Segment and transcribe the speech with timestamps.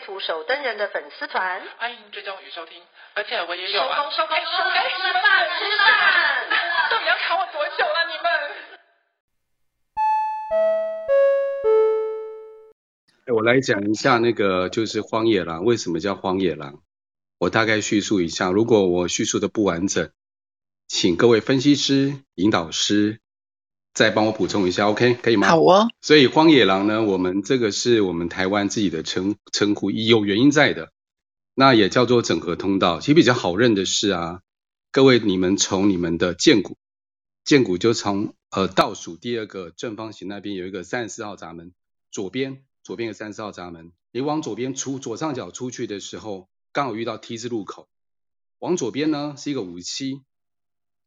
[0.00, 2.82] 图手登人的粉丝团，欢迎追踪与收听，
[3.14, 3.96] 而且我也有啊。
[3.96, 6.48] 收工收工收工，吃饭吃饭，
[6.90, 8.06] 到底要卡我多久了？
[8.08, 8.30] 你们？
[13.36, 16.82] 我来讲一下那个就是荒野狼，为什么叫荒野狼？
[17.38, 20.10] 我大概叙述一下，如果我叙述的不完整，
[20.88, 23.20] 请各位分析师、引导师。
[23.92, 25.48] 再帮我补充一下，OK，可以吗？
[25.48, 25.88] 好哦。
[26.00, 30.92] 所以荒野狼呢，我们这个是我们台湾自己的称称呼，有原因在的。
[31.54, 33.00] 那也叫做整合通道。
[33.00, 34.42] 其实比较好认的是啊，
[34.92, 36.76] 各位你们从你们的剑骨，
[37.44, 41.72] 剑骨就从呃倒数第二个正方形那边有一个三十四号闸门，
[42.12, 47.88] 左边左边有三十四号闸门，你往左边出左上角出去的时候，刚好遇到 T 字路口，
[48.60, 50.22] 往左边呢是一个五七，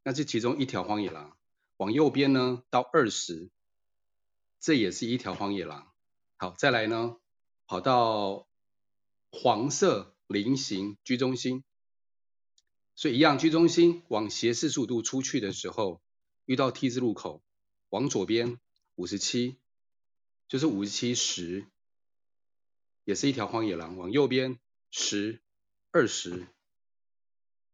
[0.04, 1.32] 那是其中一条荒野狼。
[1.76, 3.50] 往右边呢，到二十，
[4.60, 5.92] 这也是一条荒野狼。
[6.36, 7.16] 好，再来呢，
[7.66, 8.46] 跑到
[9.30, 11.64] 黄色菱形居中心，
[12.94, 16.00] 所以一样居中心往斜四十五度出去的时候，
[16.44, 17.42] 遇到 T 字路口，
[17.88, 18.60] 往左边
[18.94, 19.56] 五十七，
[20.46, 21.66] 就是五十七十，
[23.04, 23.96] 也是一条荒野狼。
[23.96, 24.58] 往右边
[24.90, 25.42] 十
[25.90, 26.46] 二十，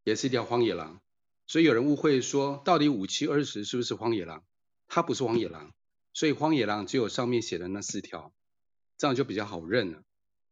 [0.05, 1.03] 也是一条荒野狼。
[1.51, 4.45] 所以有人误会说，到底五七二十是不是荒野狼？
[4.87, 5.75] 它不是荒野狼，
[6.13, 8.33] 所以荒野狼只有上面写的那四条，
[8.97, 10.05] 这样就比较好认了。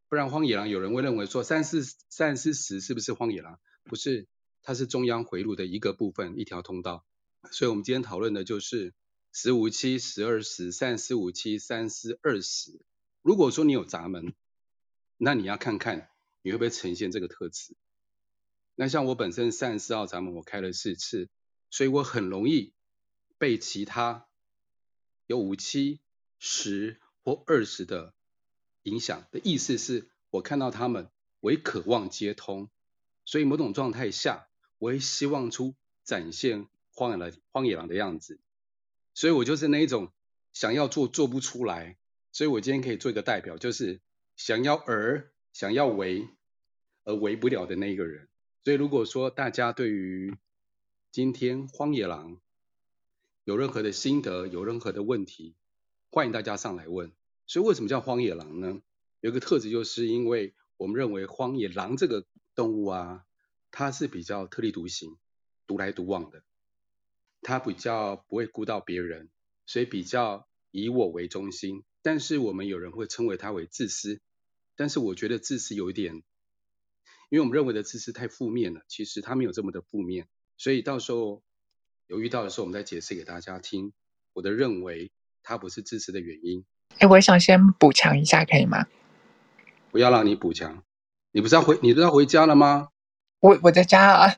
[0.08, 3.60] 不然荒野狼有人会认为说三四三四十是不是荒野狼？
[3.84, 4.27] 不是，
[4.60, 7.06] 它是中央回路的一个部分，一条通道。
[7.52, 8.92] 所以我们今天讨论的就是
[9.33, 12.84] 十五七十二十三四五七三四二十。
[13.23, 14.34] 如果说你有闸门，
[15.17, 16.08] 那你要看看
[16.42, 17.77] 你会不会呈现这个特质。
[18.80, 21.28] 那像我本身三十四号闸门我开了四次，
[21.68, 22.72] 所以我很容易
[23.36, 24.28] 被其他
[25.27, 25.98] 有五七
[26.39, 28.14] 十或二十的
[28.84, 29.27] 影响。
[29.33, 32.70] 的意思是我看到他们，我也渴望接通，
[33.24, 34.46] 所以某种状态下，
[34.78, 35.74] 我也希望出
[36.05, 38.38] 展现荒野狼荒野狼的样子。
[39.12, 40.12] 所以我就是那一种
[40.52, 41.98] 想要做做不出来，
[42.30, 44.00] 所以我今天可以做一个代表，就是
[44.36, 46.28] 想要而想要为
[47.02, 48.27] 而为不了的那一个人。
[48.68, 50.36] 所以，如果说大家对于
[51.11, 52.39] 今天荒野狼
[53.45, 55.55] 有任何的心得，有任何的问题，
[56.11, 57.11] 欢迎大家上来问。
[57.46, 58.83] 所以，为什么叫荒野狼呢？
[59.20, 63.24] 有一个特质，就是因为我们认为荒野狼这个动物啊，
[63.70, 65.17] 它是比较特立独行、
[65.67, 66.42] 独来独往的，
[67.40, 69.30] 它比较不会顾到别人，
[69.64, 71.85] 所以比较以我为中心。
[72.02, 74.20] 但是，我们有人会称为它为自私，
[74.77, 76.23] 但是我觉得自私有一点。
[77.30, 81.42] 因为我们认为的自私太负面了，其实它没有这么的负面，所以到时候
[82.06, 83.92] 有遇到的时候，我们再解释给大家听。
[84.33, 85.11] 我的认为，
[85.42, 86.64] 它不是自私的原因。
[86.98, 88.86] 哎，我想先补强一下，可以吗？
[89.90, 90.83] 不要让你补强，
[91.33, 92.88] 你不是要回，你不是要回家了吗？
[93.40, 94.34] 我我在家啊。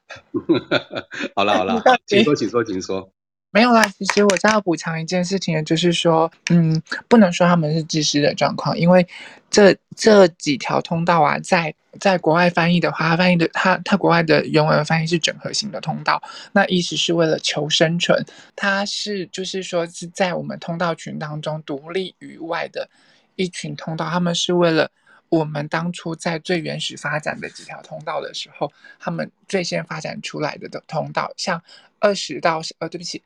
[1.36, 3.12] 好了好了， 请说请说请说。
[3.52, 9.06] 没有啦，其实我再要补偿一件事情，就是说，嗯，不能说他们是自私的状况，因为
[9.50, 16.22] 这这几条通道啊，在在国外翻译的话，翻译的它它国外的原文翻译是整合型的通道，
[16.52, 18.24] 那意思是为了求生存，
[18.54, 22.88] 它是就是说是在我们通道群当中独立于外的
[23.34, 24.88] 一群通道，他们是为了
[25.30, 31.62] 我们当初在最原始发展的几条通道的时候，他们最先发展出来的的通道，像。
[32.02, 33.22] 二十到呃，对不起，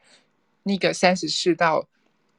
[0.65, 1.87] 那个三十四到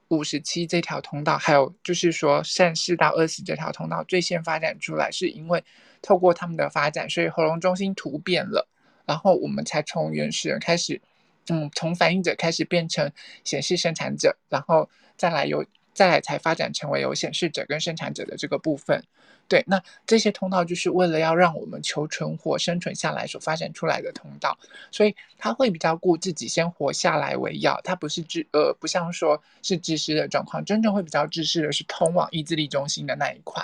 [0.09, 5.63] 五十七这条通道，还有就是说三十到二十这条通道最先发展出来，是因为
[6.01, 8.67] 透过他们的发展，所以喉咙中心突变了，
[9.05, 11.01] 然后我们才从原始人开始，
[11.47, 13.09] 嗯，从反应者开始变成
[13.45, 15.65] 显示生产者，然后再来有
[15.95, 19.03] 再来才发展成为有显示者跟生产者的这个部分。
[19.47, 24.57] 对，那这些通道就是为了要让我们求存活、生存下来所发展出来的通道，
[24.91, 33.63] 所以他会比较顾自己先活下来为要，他不是自呃，不像说是自私的状况，真正会比较自私的是通往意志力中心的那一块。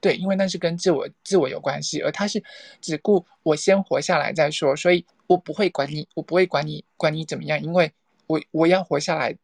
[0.00, 2.40] 对，因为那是跟自我自我有关系，而他是
[2.80, 7.90] 只顾我先活下来再说，所以我不会管你，我不会管你管你怎么样，因为
[8.28, 9.34] 我我要活下来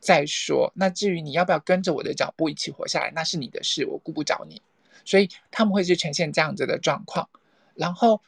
[0.00, 0.72] 再说。
[0.74, 4.60] 那至于你要不要跟着我的脚步一起活下来，那是你的事，我顾不着你。
[5.04, 7.28] 所以他们会是呈现这样子的状况。
[7.74, 8.20] 然后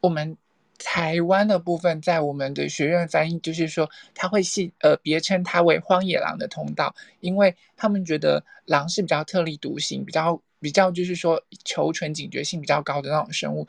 [0.00, 0.36] 我们
[0.78, 13.66] 台湾的部分，在我们的学院翻译，就是说他会系呃别称它为荒野狼的通道，因为他们觉得狼是比较特立独行，比较比较就是说求存警觉性比较高的那种生物。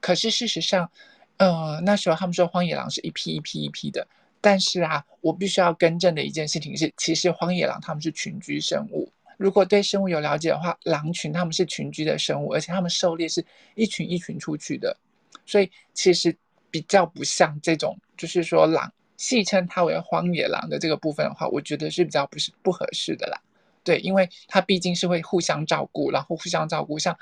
[0.00, 0.90] 可是事实上，
[1.36, 4.06] 呃那时候他们说荒野狼是一批一批一批的，
[4.40, 9.10] 但是啊，我必须要更正的一件事情是，其实荒野狼他们是群居生物。
[9.36, 13.44] 如果对生物有了解的话，狼群他们是群居的生物，而且他们狩猎是
[13.74, 14.96] 一群一群出去的，
[15.44, 16.34] 所以其实
[16.70, 23.38] 比较不像这种，就是说狼戏称它为荒野狼的这个部分的话，我觉得是比较不是不合适的啦。
[23.84, 27.16] 对，因为它毕竟是会互相照顾，然后互相照顾，像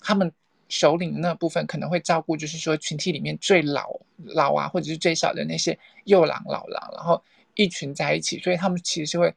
[0.00, 0.30] 他们
[0.68, 7.22] 首领那部分可能会照顾，就是说群体里面最老老啊，或者是最小的那些幼狼老狼，然后
[7.54, 9.34] 一群在一起，所以他们其实是会。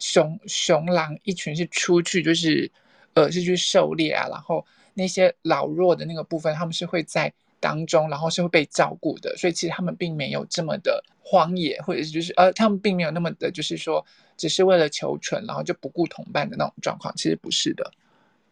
[0.00, 2.70] 雄雄狼一群是出去，就是，
[3.14, 4.26] 呃，是去狩猎啊。
[4.28, 9.34] 然后那些老弱的那个部分，他们是会在当中，然后是会被照顾的。
[9.36, 14.04] 所以其实他们并没有这么的荒野，或者是就是呃，他们并没有那么的，就是说
[14.36, 17.14] 只是为了求存，然后就不顾同伴的那种状况。
[17.16, 17.90] 其实不是的。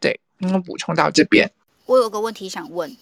[0.00, 1.50] 对，我补充到这边。
[1.86, 2.96] 我有个问题想问，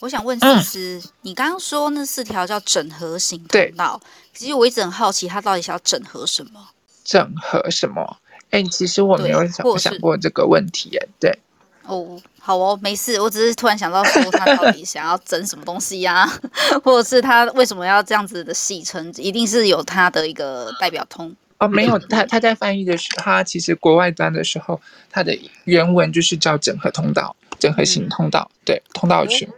[0.00, 4.00] 我想问思思，嗯、你刚刚说那四条叫整合型通道，
[4.34, 6.68] 其实我一直很好奇，它到底想要整合什么？
[7.04, 8.16] 整合什么？
[8.50, 10.96] 哎，其实我没有想想过这个问题。
[10.96, 11.38] 哎，对。
[11.84, 13.20] 哦，好哦，没事。
[13.20, 16.40] 我只是突然想到说，他到底想要整什么东西呀、啊？
[16.82, 19.12] 或者是他为什么要这样子的戏称？
[19.18, 21.68] 一定是有他的一个代表通哦。
[21.68, 24.80] 没有，他他在翻译的时候，他其实国外端的时候，
[25.10, 29.48] 他的原文就是叫整合通道、整合型通道，嗯、对，通道群。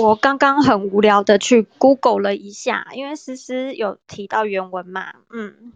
[0.00, 5.72] 我刚刚很无聊的去 Google 了一下，因为思思有提到原文嘛，嗯。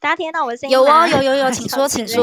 [0.00, 1.08] 大家听得到我的声音吗？
[1.08, 2.22] 有哦，有有有， 请说，请说。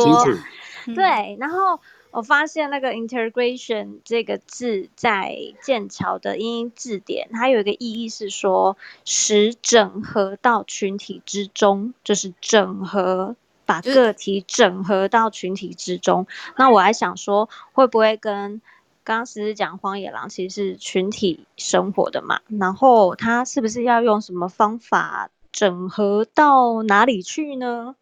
[0.94, 1.80] 对，然后
[2.12, 13.36] 我发现那个 integration 这个字在剑桥的英英字典，它有一个意义是说使整合到群体之中，就是整合，
[13.66, 16.28] 把个体整合到群体之中。
[16.58, 18.62] 那我还想说，会不会跟
[19.12, 22.40] 刚刚思思讲荒野狼其实是群体生活的嘛？
[22.48, 25.30] 然后它是不是要用什么方法？
[25.52, 27.94] 整合到哪里去呢？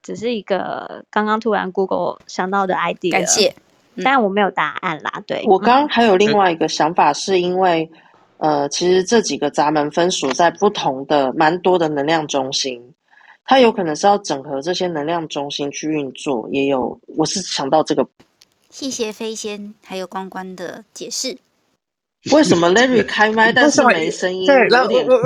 [0.00, 3.56] 只是一个刚刚突然 Google 想到的 idea，感谢，
[4.04, 5.24] 但我没有答案啦。
[5.26, 7.90] 对，我刚刚还有另外一个想法，是因为
[8.36, 12.94] 呃，其实这几个闸门分属在不同的蛮多的能量中心，
[13.44, 18.06] 它有可能是要整合这些能量中心去运作，也有，我是想到这个。
[18.74, 21.38] 谢谢飞仙还有关关的解释。
[22.32, 24.46] 为什么 Larry 开麦但是没声音？
[24.46, 25.20] 对，有点怪。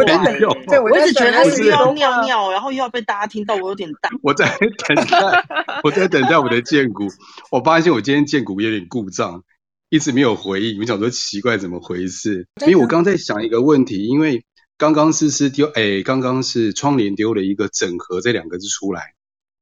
[0.67, 4.11] 对，我一直觉得他是又要尿尿，然后又要被大家听到，我有点大。
[4.23, 5.47] 我在等待，
[5.83, 7.09] 我在等待我的荐骨。
[7.51, 9.43] 我发现我今天荐骨有点故障，
[9.89, 10.79] 一直没有回应。
[10.79, 12.47] 我想说奇怪，怎么回事？
[12.67, 14.45] 因为我刚在想一个问题，因为
[14.77, 19.15] 刚刚思思丢，哎，刚刚是窗帘丢了一个“整合”这两个字出来。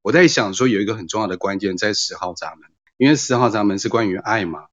[0.02, 4.68] 我在想说有一个很重要的关键在十号闸门，因为十号闸门是关于爱嘛。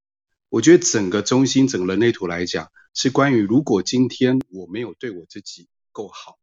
[0.50, 6.38] 我觉得整个中心，整个人类图来讲，是关于如果今天我没有对我自己够好，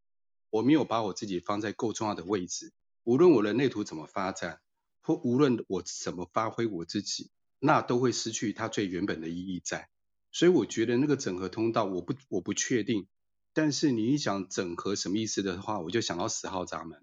[0.51, 2.73] 我没有把我自己放在够重要的位置，
[3.05, 4.61] 无论我人类图怎么发展，
[5.01, 7.31] 或无论我怎么发挥我自己，
[7.61, 9.89] 那都会失去它最原本的意义在。
[10.33, 13.07] 所以我觉得那个整合通道，我不我不确定。
[13.53, 17.01] 但是你一讲整合什么意思的话，我就想到十号闸门。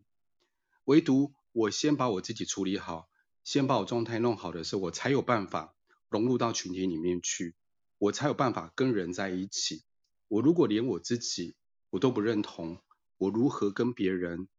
[0.85, 3.09] 唯独我先把我自己处理好，
[3.47, 5.73] 先把我状态弄好的时候，我才有办法。
[6.09, 7.55] 融入到群体里面去，
[7.97, 9.83] 我才有办法跟人在一起。
[10.27, 11.55] 我如果连我自己
[11.89, 12.77] 我都不认同，
[13.17, 14.49] 我如何跟别人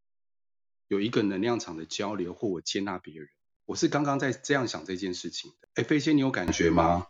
[0.88, 3.28] 有一个能量场的交流，或我接纳别人？
[3.66, 5.68] 我是刚刚在这样想这件事情的。
[5.74, 7.08] 哎，飞仙，你有感觉吗？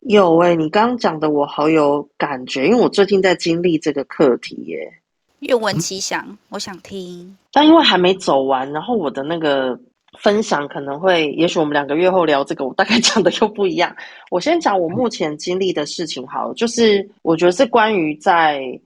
[0.00, 5.02] 有哎、欸，你刚刚讲的我好有感觉，因为我最近在经历这个课题耶。
[5.40, 7.36] 愿闻其详，我想听。
[7.52, 9.80] 但因为还没走完，然后我的那个。
[10.18, 13.94] 分享可能会，也许我们两个月后聊这个，我大概 讲的又不一样。
[14.30, 18.80] 我先讲我目前经历的事情好，就是我觉得是关于在，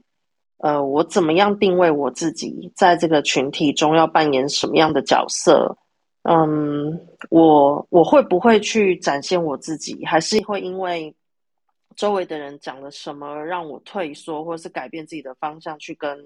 [0.59, 5.77] 呃，我怎么样定位我自己，在这个群体中要扮演什么样的角色。
[6.23, 7.01] 嗯，
[7.31, 11.15] 我我会不会去展现我自己，还是会因为
[11.97, 16.19] 周围的人讲了什么让我退缩，或是改变自己的方向去跟。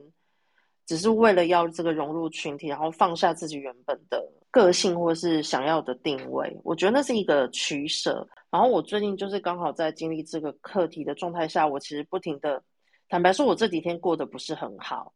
[0.86, 4.24] 只是为了要这个融入群体，然后放下自己原本的
[4.58, 8.26] 个性或是想要的定位，我觉得那是一个取舍。
[8.50, 12.60] 然后我最近就是刚好在经历这个课题的状态下，我其实不停的，
[13.08, 15.14] 坦白说，我这几天过得不是很好。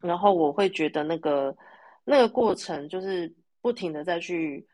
[0.00, 1.56] 然后我会觉得那个
[2.04, 3.32] 那个过程就是
[3.62, 4.66] 不停的再去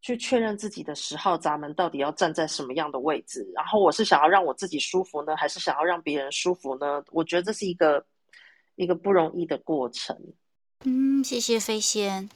[0.00, 7.04] 去确认自己的十号闸门到底要站在什么样的位置，然后我是想要让我自己舒服呢，还是想要让别人舒服呢？
[7.10, 8.04] 我觉得这是一个
[8.76, 10.16] 一个不容易的过程。
[10.84, 12.28] 嗯，谢谢飞仙。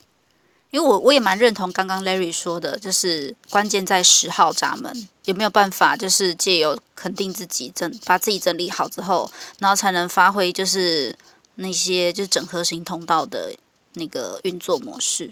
[0.71, 11.17] 因为我我也蛮认同刚刚 Larry 说的，就是关键在十号闸门有没有办法，就是借由肯定自己整把自己整理好之后，然后才能发挥就是
[11.55, 13.55] 那些就是整合型通道的
[13.95, 15.31] 那个运作模式。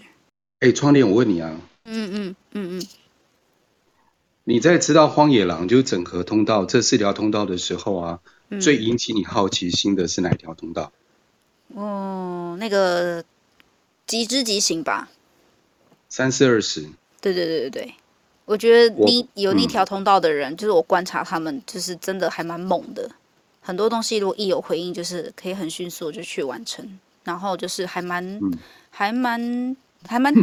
[0.61, 1.51] 哎，窗帘，我问你啊，
[1.83, 2.87] 嗯嗯嗯嗯，
[4.45, 10.91] 你在知道荒野狼就是整合通道这四条通道的时候啊，嗯、最引起你好奇心的是哪一条通道？
[11.75, 13.23] 哦，那个
[14.07, 15.09] 即知即行吧。
[16.15, 16.79] 三四二十，
[17.19, 17.93] 对对对对对，
[18.45, 23.11] 我觉得你有那条通道的人，嗯、就是我观察他们，就是真的还蛮猛的。
[23.59, 28.57] 很多东西如果一有回应，就是可以很迅速就去完成，然后就是还蛮、嗯、
[28.89, 29.75] 还蛮
[30.07, 30.33] 还蛮，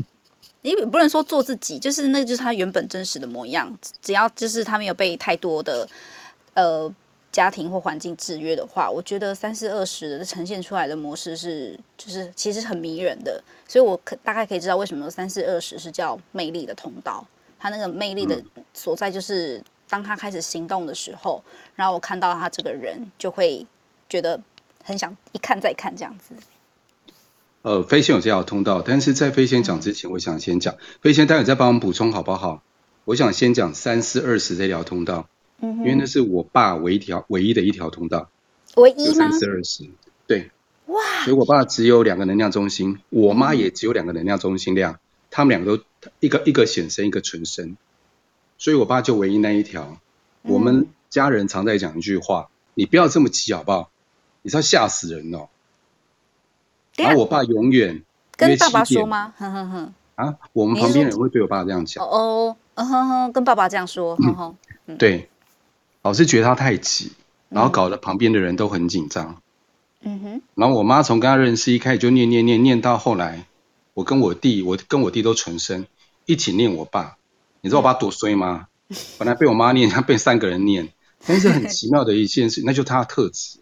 [0.60, 3.74] 因为不能说做自己，就是那就是他原本真实的模样。
[4.02, 5.88] 只要就是他没有被太多的
[6.52, 6.94] 呃。
[7.32, 17.26] 家庭或环境制约的话，我觉得三四二十的呈现出来的模式是，就是其实很迷人的，所以我可大概可以知道为什么三四二十是叫魅力的通道。
[17.58, 18.42] 他那个魅力的
[18.74, 21.42] 所在，就是当他开始行动的时候，
[21.74, 23.66] 然后我看到他这个人，就会
[24.08, 24.38] 觉得
[24.84, 26.34] 很想一看再看这样子。
[27.62, 32.62] 呃，飞仙有这条通道，但是在飞仙讲之前，我想先讲飞仙，待会再帮我们补充好不好？
[33.04, 35.28] 我想先讲三四二十这条通道。
[35.62, 38.28] 因为那是我爸唯一条唯一的一条通道，
[38.74, 39.14] 唯一吗？
[39.14, 39.88] 三十二十，
[40.26, 40.50] 对，
[40.86, 41.00] 哇！
[41.24, 44.98] 所以我爸只有两个能量中心，我妈也只有两个能量中心量，
[45.30, 45.84] 他们两个都
[46.18, 47.76] 一个一个显身，一个纯身，
[48.58, 49.98] 所以我爸就唯一那一条。
[50.42, 53.90] 我们家人常在讲一句话：你不要这么急好不好？
[54.42, 55.48] 你是要吓死人哦。
[56.96, 58.02] 然后我爸永远
[58.36, 59.32] 跟爸爸说吗？
[59.38, 59.94] 哼哼哼。
[60.16, 62.04] 啊，我们旁边人会对我爸这样讲。
[62.04, 64.56] 哦，嗯哼哼，跟爸爸这样说， 哼哼，
[64.98, 65.28] 对。
[66.02, 67.12] 老是觉得他太急，
[67.48, 69.40] 然后搞得旁边的人都很紧张。
[70.00, 70.42] 嗯哼。
[70.54, 73.46] 然后我妈从跟他认识一开始就念念念念到后来，
[73.94, 75.86] 我跟我弟，我跟我弟都纯生，
[76.26, 77.16] 一起念我爸。
[77.60, 78.66] 你知道我爸多衰吗？
[79.18, 80.88] 本来被我妈念，他被三个人念。
[81.24, 83.60] 但是很奇妙的一件事，那就是他的特质，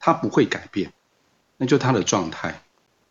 [0.00, 0.92] 他不会改变，
[1.58, 2.60] 那就是他的状态。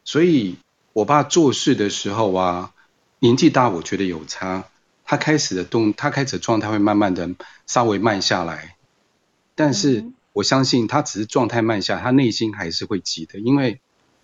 [0.04, 0.58] 所以
[0.92, 2.74] 我爸做事的时候啊，
[3.20, 4.66] 年纪大，我觉得有差。
[5.06, 7.30] 他开始的动，他开始的状态会慢慢的
[7.68, 8.76] 稍微慢下来，
[9.54, 13.80] 但是我相信他只是状态慢下，他内心还是会急的，因为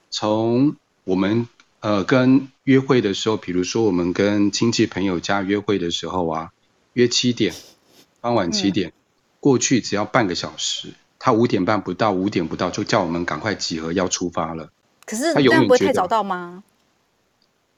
[0.09, 1.47] 从我们
[1.79, 6.51] 呃跟约会的时候，比如说我们跟亲戚朋友家约会的时候啊，
[6.93, 7.53] 约七点，
[8.19, 8.91] 傍晚七点，
[9.39, 14.71] 过去只要半个小时，他五点半不到，五点不到就叫我们赶快集合要出发了。
[15.05, 16.63] 可是他永远不会太早到吗？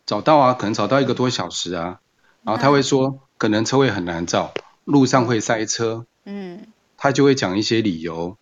[0.05, 2.00] 早到啊，可能早到一个多小时啊。
[2.43, 8.38] 然后他会说，可能车位很难找，路上会塞车，嗯，他就会讲一些理由，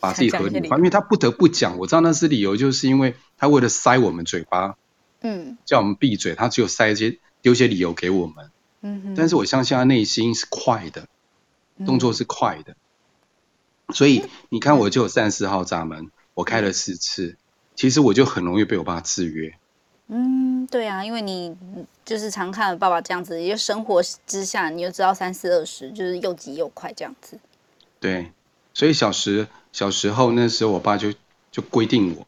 [0.00, 4.76] 把自己合理化，因为他不得不讲，我知道那是理由，就是因为他为了塞我们嘴巴，
[5.20, 8.50] 嗯，叫我们闭嘴，他只有塞一些丢些理由给我们，
[8.80, 11.06] 嗯哼，但是我相信他内心是快的，
[11.84, 12.72] 动作是快的，
[13.86, 17.36] 嗯、所以你看我就有三十四号闸门，我开了四次，
[17.76, 19.54] 其实我就很容易被我爸制约。
[20.08, 21.56] 嗯，对啊，因为你
[22.04, 27.36] 就是常看爸爸这样子，因为生活之下，你就知道三四二十就是又急又快这样子。
[27.98, 28.30] 对，
[28.72, 31.12] 所以小时小时候那时候，我爸就
[31.50, 32.24] 就规定我，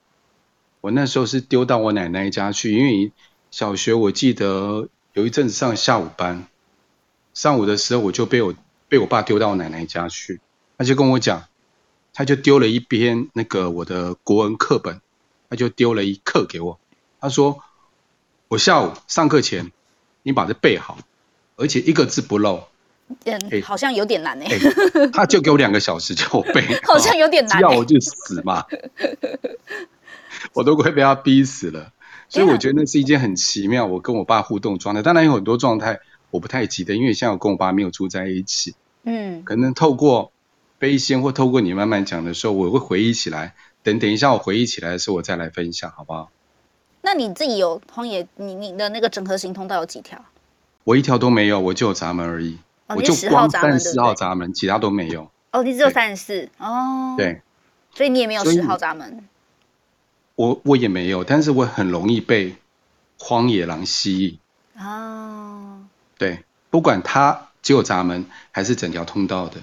[0.80, 3.12] 我那时候是丢到我奶奶家去，因为
[3.52, 6.48] 小学我记得有一阵子上下午班，
[7.32, 8.52] 上午的时候我就被我
[8.88, 10.40] 被我爸丢到我奶奶家去，
[10.76, 11.44] 他就跟我讲，
[12.12, 15.00] 他就丢了一篇那个我的国文课本，
[15.48, 16.80] 他就丢了一课给我，
[17.20, 17.62] 他说。
[18.48, 19.72] 我下午上课前，
[20.22, 20.98] 你把这背好，
[21.56, 22.66] 而且一个字不漏。
[23.24, 25.06] 嗯，欸、好像有点难哎、欸欸。
[25.08, 27.62] 他就给我两个小时叫我背，好像有点难、欸。
[27.62, 28.64] 要我就死嘛，
[30.54, 31.92] 我都快被他逼死了。
[32.28, 35.02] 所以我觉得那是一件很奇妙，我跟我爸互动状态。
[35.02, 36.00] 当然有很多状态
[36.30, 38.74] 我不太记得，因为像我跟我爸没有住在一起。
[39.04, 39.42] 嗯。
[39.44, 40.32] 可能透过
[40.78, 43.54] 悲仙或透过你慢慢讲的时候，我会回忆起来。
[43.82, 46.30] 等等一下，我回忆起来的时候，我再来分享，好不好？
[47.10, 50.22] 那你自己有荒野，你你的那个整合型通道有几条？
[50.84, 52.58] 我一条都没有，我就有闸门而已。
[52.86, 55.30] 哦、我就光三十四号闸门，其他都没有。
[55.52, 57.14] 哦，你只有三十四哦。
[57.16, 57.40] 对。
[57.94, 59.26] 所以你也没有十号闸门。
[60.34, 62.56] 我我也没有，但是我很容易被
[63.18, 64.38] 荒野狼吸引。
[64.78, 65.78] 哦。
[66.18, 69.56] 对，不管他只有闸门还是整条通道的。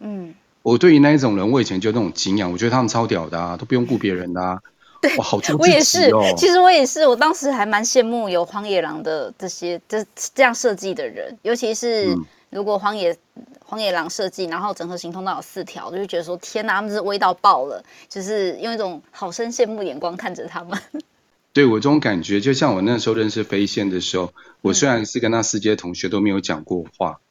[0.00, 0.34] 嗯。
[0.60, 4.58] 我对于那一种人，我以前就那种敬仰，我觉得他们超屌的啊，都不用顾别人的啊。
[5.00, 10.04] 对，哇，好出、哦、我也是，其实我也是，我当时还蛮羡慕有荒野狼的这些这
[10.34, 12.14] 这样设计的人，尤其是
[12.50, 20.78] 如果荒野、嗯、荒野狼设计，然后整合行通道有四条，就会觉得说天哪，他们是威到爆了，就是用一种好生羡慕眼光看着他们。
[21.54, 27.24] 对我这种感觉，就像我那时候认识飞仙的时候，我虽然是跟他四届同学都没有讲过话，嗯、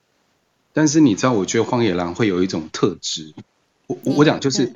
[0.73, 3.35] 但是你知道，我觉得荒野狼会有一种特质，
[3.85, 4.73] 我我讲就是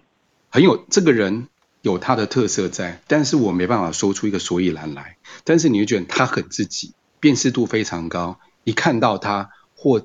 [0.51, 1.47] 很有、嗯、这个人。
[1.83, 5.17] 有他的特色在，但是我没办法说出一个所以然来。
[5.43, 10.01] 但是你会觉得他很自己，辨识度非常高，一看到他或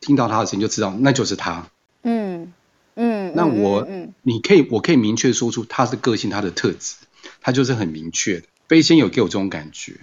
[0.00, 1.66] 听到他的声音就知道那就是他。
[2.04, 2.52] 嗯
[2.94, 6.94] 嗯，那我、嗯嗯、你可以，我可以明确说出他的个性，他的特质，
[7.40, 8.46] 他就是很明确的。
[8.68, 9.94] 飞仙有给我这种感觉。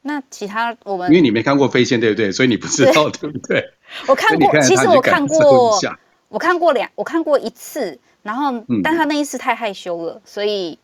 [0.00, 2.32] 那其他我们，因为你没看过飞仙，对不对？
[2.32, 3.74] 所以你不知道，对，对不对？
[4.08, 5.78] 我看过，其实我看过，
[6.32, 7.98] 我看过两，我看过一次。
[8.24, 8.52] 然后，
[8.84, 10.78] 但他那一次太害羞了，嗯、所以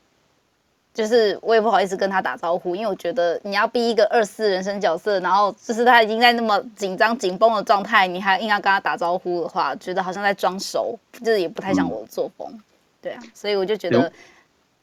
[0.93, 12.49] 就是我也不好意思跟他打招呼，因为我觉得你要逼一个二四人生角色，然后就是他已经在那么紧张紧绷的状态，你还硬要跟他打招呼的话，觉得好像在装熟，就是也不太像我的作风。
[12.50, 12.62] 嗯、
[13.00, 14.12] 对啊，所以我就觉得，嗯、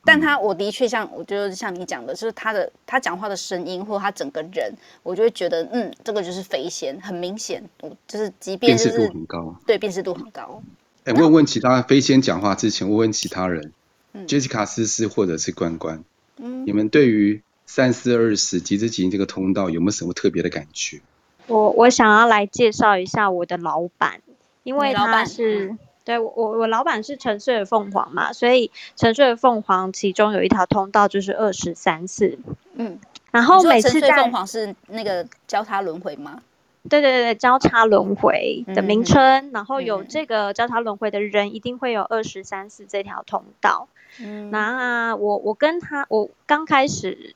[0.05, 4.71] 但他我的确像，我觉得像你讲的，就是他的他讲话的声音或他整个人，
[5.01, 10.61] 我就会觉得，嗯，这个就是飞仙，很明显，我就是即便就是辨识度很高，对，辨识度很高。
[11.05, 13.71] 哎，问问其他飞仙讲话之前，问问其他人，
[14.13, 16.03] 嗯，Jessica 思思或者是关关，
[16.37, 21.01] 嗯，你们对于三四二十即之即兴这个通道有没有什么特别的感觉？
[21.47, 24.21] 我我想要来介绍一下我的老板，
[24.63, 32.39] 因为他是，嗯、对我我老板是沉睡的凤凰嘛，所以沉睡的凤凰其中有一条通道就是二十三四，
[32.75, 32.99] 嗯，
[33.31, 36.41] 然后每次在凤凰是那个交叉轮回吗？
[36.87, 43.87] 对对对，交叉轮回的名称，嗯、然后有这个交叉轮回的人，一定会有二十三四这条通道。
[44.21, 47.35] 嗯，那我我跟他，我刚开始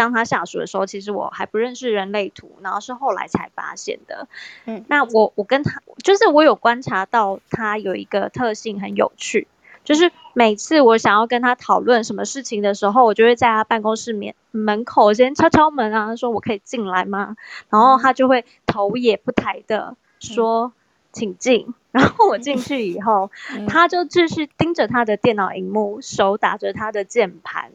[0.00, 4.28] 当他下属的时候，其实我还不认识人类图，然后是后来才发现的。
[4.64, 9.46] 嗯，那我我跟他，就是我有观察到他有一个特性很有趣。
[9.84, 17.36] 就是每次我想要跟他讨论什么事情的时候，我就会在他办公室面门口先敲敲门啊，说我可以进来吗？
[17.68, 20.72] 然后他就会头也不抬的说，
[21.12, 21.74] 请进。
[21.92, 23.30] 然后我进去以后，
[23.68, 27.72] 他就继续盯着他的电脑荧幕，手打着他的键盘，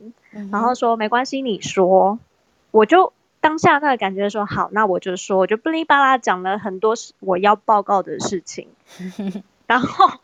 [0.52, 2.20] 然后说没关系，你说。
[2.72, 8.68] 我就当下那个感觉说好，那我就说，我就哔哩吧啦讲了很多我要报告的事情，
[9.68, 10.20] 然后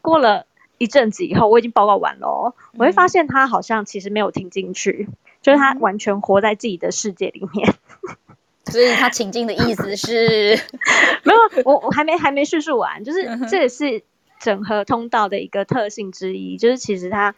[0.00, 0.46] 过了。
[0.76, 7.72] 一阵子以后，我已经报告完了哦，我会发现他好像其实没有听进去，嗯、就是他完全活在自己的世界里面。
[8.66, 10.58] 所以他请进的意思是，
[11.22, 14.02] 没有，我我还没还没叙述完，就是这也是
[14.40, 17.36] 整合通道的一个特性之一，就是其实他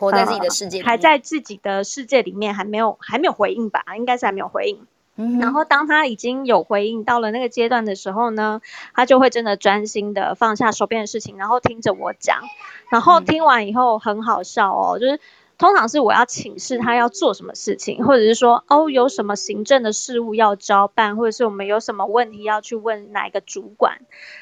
[0.00, 3.84] 活在自己的世界里面，呃，还在自己的世界里面，还没有还没有回应吧？
[3.96, 4.86] 应该是还没有回应。
[5.38, 8.62] 然后当他已经有回应到了那个阶段的时候呢，
[8.94, 12.40] 他就会真的专心的放下手边的事情，然后听着我讲。
[12.88, 15.20] 然后听完以后很好笑哦，就是。
[15.60, 23.98] 通常是我要请示他要做什么事情，或者是说哦有什么行政的事务要交办，或者是我们有什么问题要去问哪一个主管。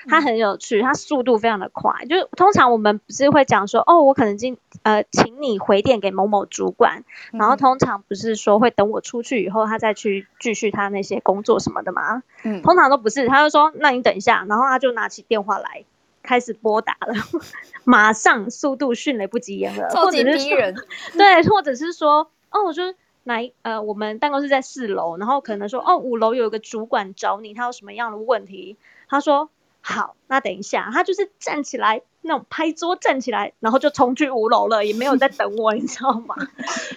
[0.07, 2.07] 他很有趣，他速度非常的快。
[2.09, 7.03] 就是通常我们不是会讲说哦我可能今呃请你回电给某某主管，
[7.33, 12.23] 然后通常不是说会等我出去以后他再去继续他那些工作什么的吗？
[12.45, 15.85] 嗯，通常都不是，他就说那你等一下，然后他就拿起电话来。
[16.29, 17.15] 开始拨打了，
[17.85, 20.75] 马上速度迅雷不及掩耳，超级逼人。
[21.17, 28.77] 对，或者是说，哦，我说来，呃，我们办公室在四楼，然后可能说，哦，五楼有一个主管找你，他有什么样的问题？
[29.09, 29.49] 他说
[29.81, 36.37] 好，那等一下，他就是站起来那种拍桌站起来，然后就冲去五楼了，也没有在等我， 你知道吗？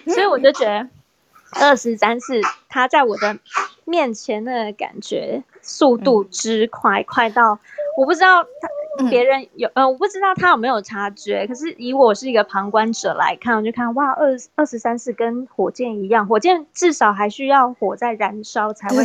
[0.08, 0.90] 所以我就觉得
[1.52, 3.38] 二十三四，他在我的
[3.86, 7.58] 面前的感觉速度之快，嗯、快到
[7.96, 8.68] 我不知道他。
[9.08, 19.04] 别人有呃，我不知道他有没有察觉，可是以我是一个旁观者来看，我就看哇，二二十三四跟火箭一样，火箭至少还需要火在燃烧才会，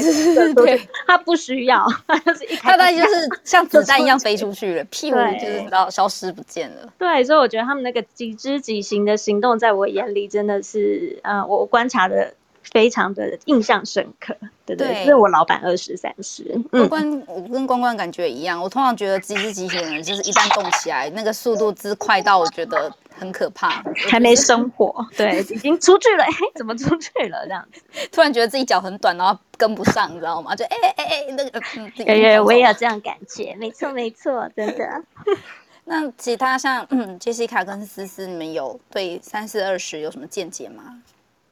[0.54, 6.94] 对， 他不需要，它就是一开，他大概就是像子弹一样飞出去了， 屁股就是到消失不见了。
[6.98, 12.34] 对，所以我觉得他们那个即知即行的行动，在我眼里真的是，呃，我观察的。
[12.72, 16.44] 非常的印象深刻，对对，对，是我老板二十三十。
[16.72, 18.62] 关关，我跟关关感觉一样。
[18.62, 23.84] 我通常觉得即知即行的人，就是一旦动起来，那个速度之快到我觉得很可怕。
[24.10, 27.46] 还没生火，对， 已经出去了，哎，怎么出去了？
[27.46, 30.56] 这样子，突然觉得自己脚很短，然后跟不上，你知道吗？
[30.56, 31.60] 就哎哎哎，那个，
[32.06, 35.04] 哎哎，我也有这样感觉，没错没错，真的。
[35.90, 41.02] 那其他像嗯，杰西卡跟思思，你们有对三四二十有什么见解吗？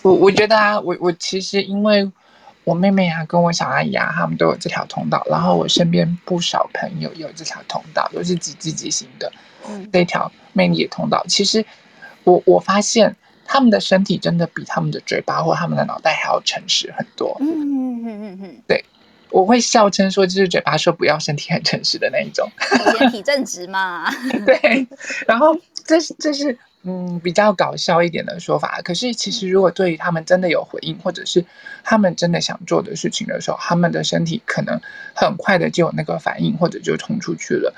[0.05, 2.11] 我我觉得啊，我我其实因为
[2.63, 9.31] 我妹妹啊，跟我小阿姨啊，他们都有这条通道，然后我身边不少朋友有这条通道，都是几积极型的，
[9.67, 11.25] 嗯，这条魅力的通道。
[11.27, 11.65] 其实
[12.23, 13.15] 我我发现
[13.45, 17.35] 他们的身体真的比他们的嘴巴或他们的脑袋还要诚实很多。
[17.39, 18.85] 嗯嗯嗯嗯嗯，对。
[19.31, 22.47] 我会笑称说，就是嘴巴说不要，身体很诚实的那一种。
[22.97, 24.09] 身体正直嘛。
[24.45, 24.87] 对，
[25.27, 28.79] 然后这是这是嗯比较搞笑一点的说法。
[28.83, 31.43] 可是其实如果对于他们真的有回应，或者是
[31.83, 34.79] 他们真的想做的事情的时候，他们的身体可能
[35.15, 37.73] 很快的就有那个反应，或者就冲出去了。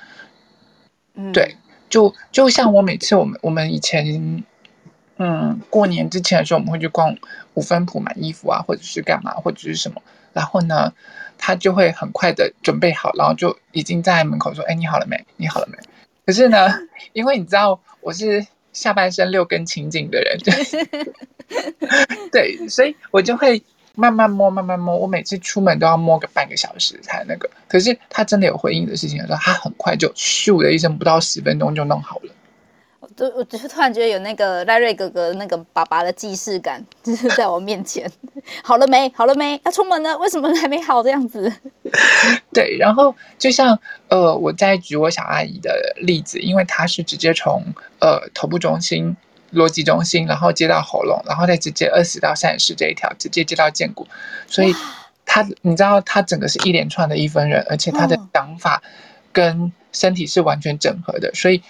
[1.16, 1.56] 嗯，对，
[1.90, 4.44] 就就像我每次我们我们以前
[5.18, 7.18] 嗯过年之前的时候，我们会去逛
[7.54, 10.02] 五分铺买衣服啊，或者是干嘛，或者是什么，
[10.34, 10.94] 然后呢，
[11.38, 15.26] 他就会很快的准备好，然后就已经在门口说：“哎，你好了没？
[15.38, 15.78] 你好了没？”
[16.26, 16.68] 可是呢，
[17.14, 18.46] 因为你知道我是
[18.78, 20.38] 下半身六根清净的人，
[22.32, 23.64] 对，所以我就会
[23.96, 24.96] 慢慢摸，慢慢摸。
[24.96, 27.50] 我每次出门都要摸个半个小时才那个。
[27.68, 32.32] 可是他真的有回应的事情的时候，他很快就咻的一声，不到十分钟就弄好了。
[33.18, 38.10] 就我就突然觉得有那个赖瑞哥哥那个爸爸的既视感，就是在我面前，
[38.64, 39.12] 好了没？
[39.16, 39.60] 好了没？
[39.66, 41.52] 要出门了，为什么还没好这样子？
[42.54, 47.64] 对，然后就像呃，我再举我小阿姨的例子，因为她是直接从
[48.00, 49.18] 呃头部中心、
[49.52, 54.08] 逻辑中心，然后接到喉咙，然后再直接二十到三十这一条，直接接到荐骨，
[54.48, 54.76] 所以
[55.26, 58.84] 她你知道，她整个是一连串的一分人，而且她的想法
[59.34, 61.64] 跟身体是完全整合的，所以。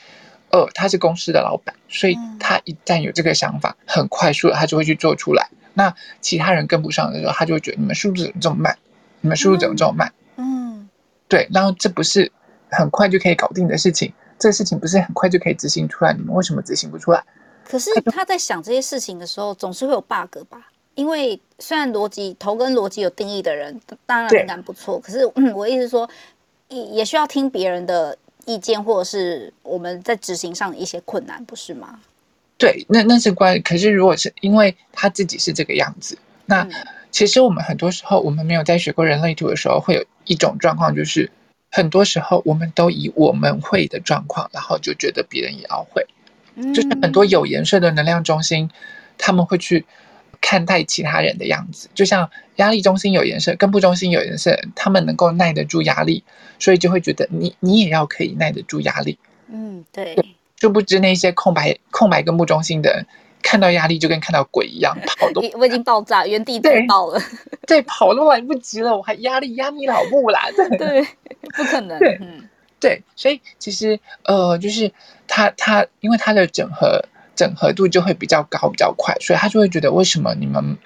[0.50, 5.50] 呃，他是公司的老板，所以他一旦有这个想法，很快速的他就会去做出来。
[5.74, 8.78] 那其他人跟不上的时候，他就会觉得你们速度怎么这么慢？
[9.22, 10.14] 你们速度怎么这么慢？
[10.38, 10.90] 嗯，
[11.28, 11.48] 对。
[11.54, 12.32] 然后这不是
[12.72, 17.24] 很快就可以搞定的事情，这个事情不是很快就可以执行出来，你们为什么执行不出来？
[17.66, 20.70] 可是他在想这些事情的时候，总是会有 bug 吧？
[20.96, 26.10] 因为虽然逻辑头跟逻辑有定义的人，当然灵感不错，可是嗯，我意思是说，
[26.70, 28.18] 也也需要听别人的。
[28.48, 32.00] 意见或者是我们在执行上的一些困难，不是吗？
[32.58, 33.62] 对，那那是关。
[33.62, 36.68] 可是如果是因为他自己是这个样子，那
[37.12, 41.30] 其实我们很多时候，我们没有在学过人类图的时候，会有一种状况，就是
[41.70, 46.08] 很多时候我们都以我们会的状况，然后就觉得别人也要会。
[46.74, 48.72] 就是很多有颜色的能量中心，
[49.18, 49.86] 他们会去。
[50.41, 56.23] 看待其他人的样子，就像压力中心有颜色，根部中心有颜色，他们能够耐得住压力，
[56.60, 59.17] 所以就会觉得你你也要可以耐得住压力。
[59.47, 60.15] 嗯，对。
[60.60, 63.06] 殊不知那些空白空白根部中心的人，
[63.43, 67.21] 看到压力就跟看到鬼一样， 跑都我已经爆炸，原地自爆了。
[67.67, 70.41] 对，跑都来不及了，我还压力压你老母啦！
[70.56, 71.08] 对，对，
[71.56, 72.00] 不可能。
[72.00, 74.91] 对，嗯，对，所以其实呃，就是
[75.28, 77.06] 他他因为他的整合。
[77.38, 80.78] 整合度就会比较高，比较快，所以他就会觉得为什么你们，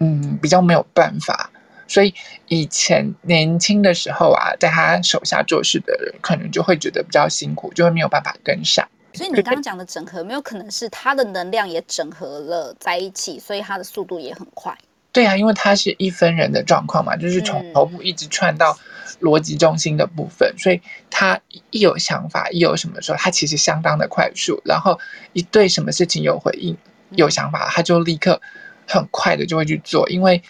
[0.00, 1.50] 嗯，比较没有办法。
[1.88, 2.12] 所以
[2.48, 8.86] 以前年轻的时候啊，在他手下做事的人，可能就会觉得比较辛苦，就会没有办法跟上。
[9.14, 14.76] 所以你刚刚讲的整合，没有可能是他的能量也整合了在一起，所以他的速度也很快。
[15.12, 18.74] 对啊，因为他是一分人的状况嘛，就是从头部一直串到
[19.20, 24.60] 逻辑中心的部分，嗯、所以他一有想法，一有什么时候，他其实相当的快速。
[24.64, 24.98] 然后
[25.32, 26.76] 一对什么事情有回应、
[27.10, 28.40] 有想法，他就立刻
[28.86, 30.42] 很快的就会去做，因为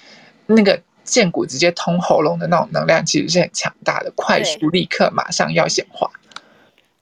[0.47, 6.11] 那个剑骨直接通喉咙的那种能量，其实是很强大的，快速立刻马上要显化。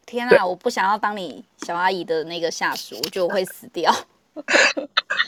[0.07, 3.95] 天啊，我不想要当你小阿姨的那个下属，我觉得我会死掉。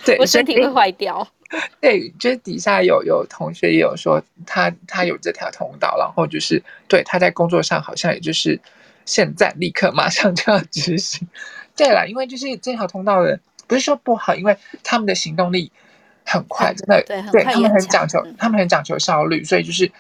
[0.05, 1.27] 对，我身体会坏掉。
[1.81, 8.59] 对，就是底下有有同学也有说他他有这条通道，然后就是对他在工作上好像也就是
[9.05, 11.29] 现在立刻马上就要执行。
[11.77, 15.71] 对了，因为就是这条通道的不是说不好，因为他们的行动力
[16.25, 19.93] 很快，真的对，对他们很讲求，他们很讲求效率，所以就是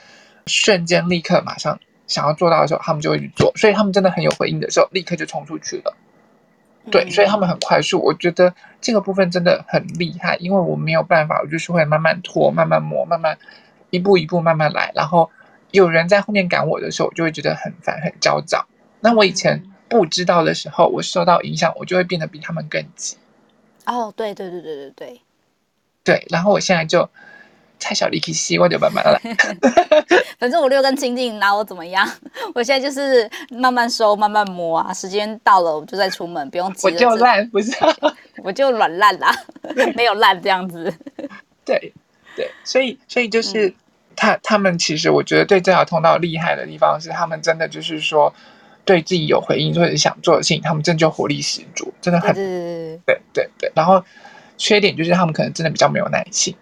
[0.46, 5.94] 瞬间立刻马上想要做到的时候，他们就会去做，所以他们真的很有回应的时候，立刻就冲出去了。
[6.90, 13.38] 对，所以他们很快速，我觉得这个部分真的很厉害，因为我没有办法，我就是会慢慢拖、慢慢磨、慢慢
[13.90, 14.90] 一步一步慢慢来。
[14.94, 15.30] 然后
[15.70, 18.66] 有人在后面赶我的时候，我就会觉得很烦、很焦躁。
[19.00, 23.16] 那我以前不知道的时候，我受到影响，我就会变得比他们更急。
[23.86, 25.20] 哦，对对对对对对，
[26.02, 26.26] 对。
[26.30, 27.08] 然后我现在就。
[27.82, 29.20] 太小力气细，我就慢慢来。
[30.38, 32.08] 反正我六根清净，拿我怎么样？
[32.54, 34.92] 我现在就是慢慢收，慢慢摸啊。
[34.92, 36.86] 时间到了，我就再出门，不用急。
[36.88, 37.72] 我就烂，不是？
[38.42, 39.30] 我就软烂啦，
[39.94, 40.92] 没有烂这样子。
[41.64, 41.92] 对
[42.34, 43.72] 对，所以所以就是
[44.16, 48.34] 他他们其实，我觉得对这条通道厉害的地方是，他们真的就是说，
[48.84, 53.72] 对自己有回应或者是想做的事情，他们真的就活力十足，真的很对对对对对。
[53.76, 54.02] 然后
[54.56, 56.56] 缺点就是他们可能真的比较没有耐性。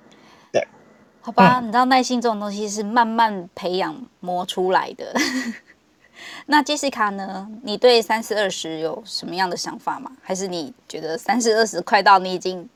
[1.21, 5.13] 对，好吧，嗯、你知道耐心这种东西是慢慢培养磨出来的。
[6.47, 7.49] 那 Jessica 呢？
[7.63, 10.11] 你对三十二十有什么样的想法吗？
[10.23, 12.69] 还是你觉得三十二十快到你已经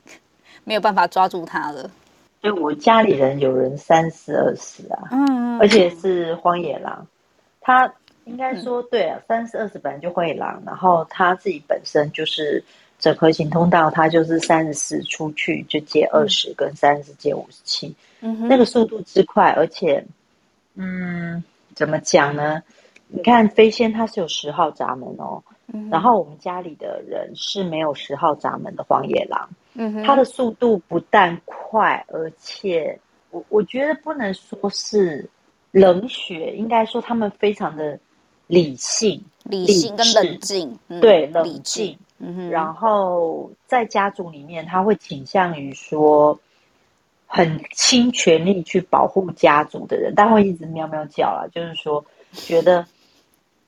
[0.63, 1.89] 没有办法抓住它了？
[2.41, 7.05] 就我家里人有人三十二十啊，嗯，而且是荒野狼，
[7.59, 7.91] 他
[8.25, 12.63] 应该说对啊，三十二十本来就荒野狼，然后他自己本身就是
[12.97, 20.05] 整合型通道，它就是三十四出去就接二十，跟三十接五十七，嗯，那个速度之快，而且，
[20.75, 21.43] 嗯，
[21.75, 22.63] 怎么讲呢？
[23.07, 35.29] 你看飞仙它是有十号闸门哦，嗯、然后我们家里的人是没有十号闸门的黄野狼，嗯，它的速度不但快，而且我我觉得不能说是
[35.71, 37.99] 冷血，应该说他们非常的
[38.47, 41.95] 理性、理性跟冷静，嗯、对，冷静。
[42.17, 46.39] 嗯，然后在家族里面，他会倾向于说
[47.27, 52.85] 很倾全力去保护家族的人，但会一直喵喵叫啊，就是说觉得。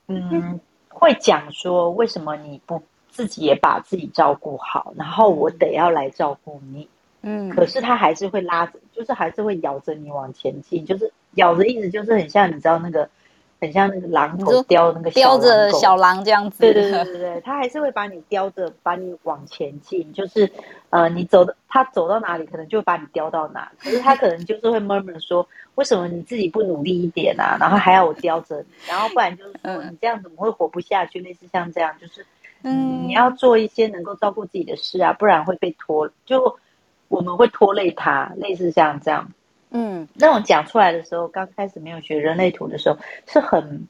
[0.10, 6.88] 嗯，会讲说为什么你不自己也把自己照顾好，然后我得要来照顾你。
[7.24, 13.10] 嗯，可是他还是会拉着，就是还是会咬着你往前进，就是咬着意思就是很像你知道那个。
[13.60, 20.50] 很像那个狼狗叼那个叼着小狼这样子，对对对对对，他还是会把你叼着，把你往前进，就是
[20.92, 23.72] 呃，你走的他走到哪里，可能就把你叼到哪。
[23.80, 27.58] 可是他可能就是会 murmur 说，为什么你自己不努力一点啊？
[27.60, 31.20] 然后还要我叼着你，然后不然就是说你这样怎么会活不下去？
[31.20, 32.26] 类似像这样，就是
[32.62, 36.60] 嗯，你要做一些能够照顾自己的事啊，不然会被拖，就
[37.08, 39.32] 我们会拖累他，类似像这样。
[39.70, 43.88] 嗯，那种讲出来的时候，刚开始没有学人类图的时候，是很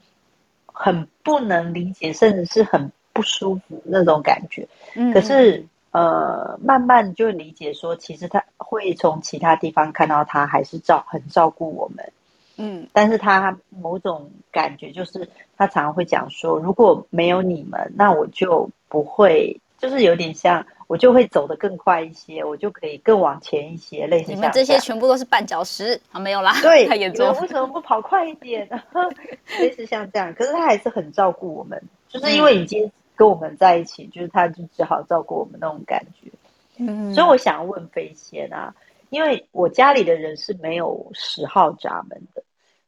[0.66, 4.66] 很不能理解，甚至是很不舒服那种感觉。
[4.94, 12.12] 嗯，可是呃，慢慢就理解说，其实他会从其他地方看到他还是照很照顾我们。
[12.56, 20.66] 嗯，但是他某种感觉就是，他常常会讲说，如果没有你们，那我就不会，就是有点像。
[20.88, 27.30] 我就会走得更快一些，我就可以更往前一些，类似你们这些全部都是绊脚石啊，没有啦，对，太严重。
[27.40, 28.82] 为什么不跑快一点呢？
[29.60, 36.30] 类似像这样，可是他还是很照顾我们，就是因为已经跟我们在一起，嗯、就是他就只好照顾我们那种感觉。
[36.78, 38.74] 嗯，所以我想要问飞仙啊，
[39.10, 42.42] 因为我家里的人是没有十号闸门的，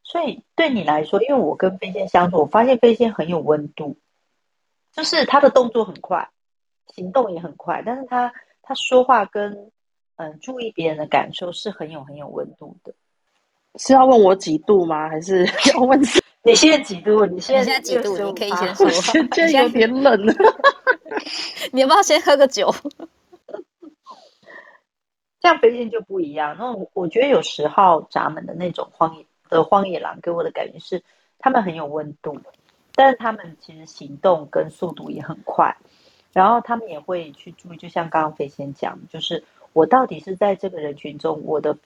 [0.04, 3.98] 所以对你来说，因为我跟飞仙相处，我发现飞仙很有温度，
[4.94, 6.30] 就是他的动作很快。
[6.94, 9.52] 行动也很快，但是他他说话跟
[10.16, 12.92] 嗯、呃、注意别人的感受是很有很有温度的。
[13.76, 15.08] 是要问我几度吗？
[15.08, 16.00] 还是 要问
[16.42, 17.24] 你现在几度？
[17.26, 18.16] 你现在几度？
[18.18, 18.90] 你可以先说。
[18.90, 20.34] 现在有点冷了，
[21.72, 22.74] 你要不要先喝个酒？
[25.38, 26.56] 这样飞仙就不一样。
[26.58, 31.02] 那我觉得有十号闸门的那种荒野的荒野狼给我的感觉是，
[31.38, 32.38] 他们很有温度，
[32.94, 35.74] 但是他们其实行动跟速度也很快。
[36.32, 41.76] 然后他们也会去注意，就像刚刚飞仙讲，就是我到底是在这个人群中，我的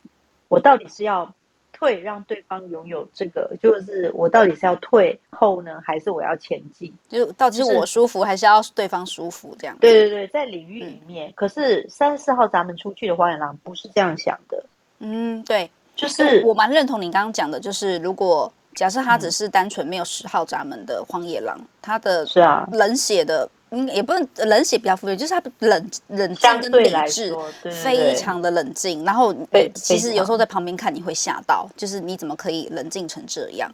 [0.49, 1.33] 我到底是要
[1.73, 6.93] 退，让对方拥有这个，就是我到底是要退后呢，还是我要前进？
[7.09, 9.57] 就到底是我舒服，还是要对方舒服？
[9.59, 9.75] 这样？
[9.81, 14.63] 对对对，在领域里面，嗯、可是三十四号闸门出去的荒野狼不是这样想的。
[14.99, 23.49] 嗯，对，就是我蛮认同你刚刚讲的，就是如果假设他只是单纯没有十号闸门的荒野狼，他的是啊冷血的。
[23.71, 27.35] 嗯，也不能冷血比较富裕，就是他冷冷静跟理智
[27.83, 29.05] 非常的冷静。
[29.05, 29.35] 然后
[29.75, 33.69] 其实有时候在旁边看你会吓到，就是你怎么可以冷静成这样？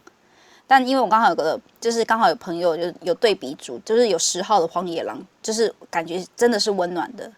[0.67, 7.31] 但因为我刚好有个，就是刚好有朋友就有对比组，就是有十号的荒野狼，就是感觉真的是温暖的。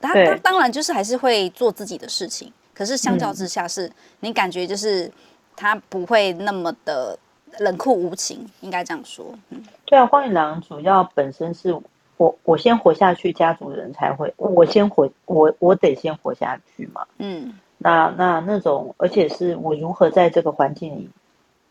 [0.00, 5.10] 他他当然就是还是会做自己的事情，可是相较之下是你感觉就是
[5.54, 7.16] 他不会那么的。
[7.58, 9.26] 冷酷无情，应该这样说。
[9.50, 11.72] 嗯，对啊，荒野狼主要本身是
[12.16, 17.06] 我，我先活下去，家族人才会，我先活，我我得先活下去嘛。
[17.18, 21.08] 嗯，那那那种，而且是我如何在这个环境里，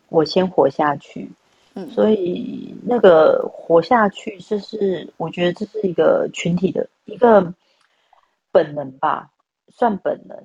[0.08, 1.30] 我先活下去。
[1.74, 7.52] 嗯，所以那个活下去，这是我觉得这是一个群体的一个
[8.52, 9.30] 本能吧，
[9.68, 10.36] 算本能。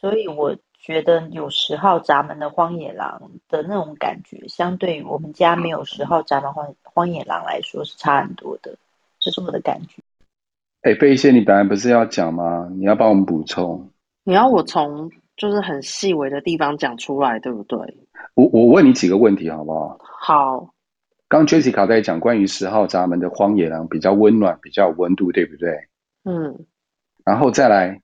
[0.00, 0.56] 所以我。
[0.78, 8.76] 觉得有十号闸门的荒野狼的那种感觉，相对于我们家没有十号闸门荒荒野狼来说是差很多的，
[9.18, 10.02] 这是我的感觉。
[10.82, 12.68] 哎，飞仙，你本来不是要讲吗？
[12.72, 13.90] 你要帮我们补充？
[14.24, 17.78] 你要我从就是很细微的地方讲出来，对不对？
[18.34, 19.98] 我我问你几个问题好不好？
[20.00, 20.74] 好。
[21.28, 25.88] 刚 Jessica 在讲关于十号闸门的荒野狼比较温暖，比较有温度，对不对？
[26.24, 26.64] 嗯。
[27.24, 28.00] 然后再来，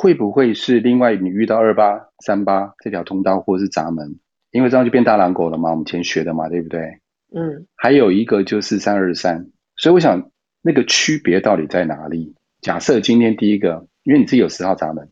[0.00, 4.20] 会不会是另外你遇到二八三八这条通道或是闸门？
[4.52, 7.00] 因为这样就变大狼狗了嘛，我们前学的嘛，对不对？
[7.34, 7.66] 嗯。
[7.74, 10.30] 还有一个就是三二三，所以我想
[10.62, 12.36] 那个区别到底在哪里？
[12.60, 15.10] 假设今天第一个，因为你自己有十号闸门，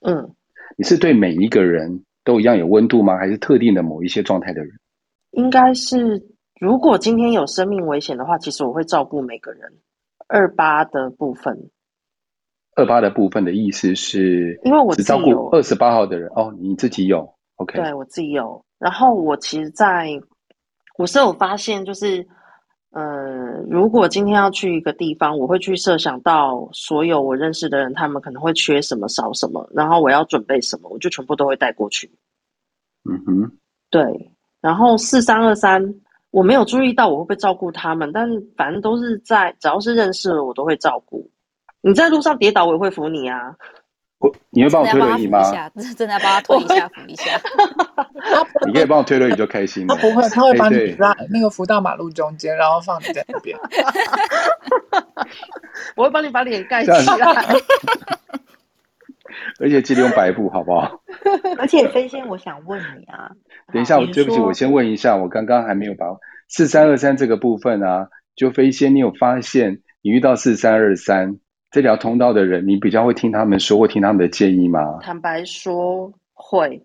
[0.00, 0.30] 嗯，
[0.78, 3.18] 你是对每一个人都一样有温度吗？
[3.18, 4.72] 还是特定的某一些状态的人？
[5.32, 6.24] 应该是，
[6.58, 9.60] 如果今天有生命危险的话，其实我会照顾每个人。
[10.26, 11.68] 二八的部分，
[12.76, 17.76] 二八的部分的意思是，因为我只照顾二十八号的人哦，你自己有，OK？
[17.76, 18.64] 对，我自己有。
[18.78, 20.22] 然后我其实在，在
[20.96, 22.24] 我是有发现，就是。
[22.92, 32.10] 呃，如果今天要去一个地方，我会去设想到所有我认识的人，他们可能会缺什么、少什么，然后我要准备什么，我就全部都会带过去。
[33.04, 33.52] 嗯哼，
[33.90, 34.32] 对。
[34.62, 35.94] 然后四三二三，
[36.30, 41.30] 我没有注意到我会不会照顾他们，但反正都是在，只要是认识了，我都会照顾。
[41.82, 43.54] 你在路上跌倒，我也会扶你啊。
[44.18, 45.42] 我，你会帮我推轮椅吗？
[45.94, 47.38] 真的要帮他推一下，扶一下。
[48.66, 49.94] 你可以帮我推轮椅就开心了。
[50.00, 53.56] 他不会，他会把你拉那个扶到马路中间，然后放你在那边。
[55.96, 56.98] 我会帮你把脸盖起来。
[59.60, 61.02] 而且记得用白布，好不好？
[61.58, 63.30] 而且飞仙，我想问你啊，
[63.72, 66.06] 等一下，我对不起，我先问一下，我刚刚还没有把
[66.48, 71.36] 四三二三这个部分啊，就飞仙，你有发现你遇到四三二三？
[71.70, 74.98] 这条通道的人，你比较会听他们说，会听他们的建议吗？
[75.02, 76.80] 坦白说会，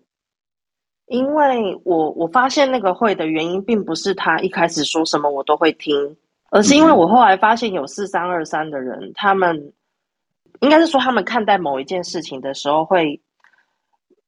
[1.06, 5.94] 因为我我发现那个会的原因，并不是他一开始说什么我都会听，
[6.50, 9.72] 而是因为我后来发现有四三二三的人，嗯、他们
[10.60, 13.18] 应该是说他们看待某一件事情的时候会，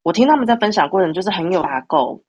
[0.03, 2.23] 我听他们在分享过程就是很有架构，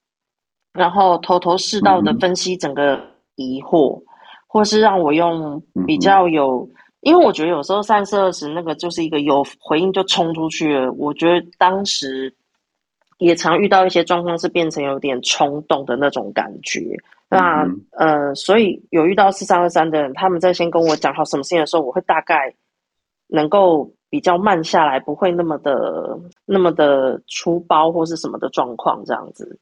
[0.73, 2.99] 然后头头是道的分析整个
[3.35, 4.03] 疑惑，嗯、
[4.47, 6.67] 或是让我用比较有。
[6.69, 12.33] 嗯因为我觉得有时候三十二十那个就是一个有回应就冲出去了，我觉得当时
[13.19, 16.97] 也常遇到一些状况是变成有点冲动的那种感觉。
[17.29, 22.51] 那呃，所以有遇到四三二三的人，他们在先跟我讲好什么事情的时候，我会大概
[23.27, 29.59] 能够比较慢下来，不会那么的那么的出包或是什么的状况这样子。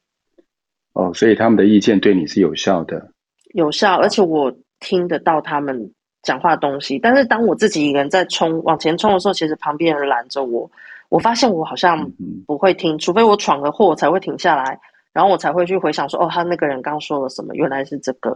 [0.94, 3.10] 哦，所以他们的意见对你是有效的，
[3.52, 5.92] 有效，而且我听得到他们。
[6.24, 10.68] 讲话东西，但是当我自己一个人在冲往前冲的时候，其实旁边人拦着我，
[11.10, 12.10] 我发现我好像
[12.46, 14.80] 不会听，除非我闯了祸，我才会停下来，
[15.12, 18.30] 然后我才会去回想说，哦，他那个人刚说了什么，原来是这个。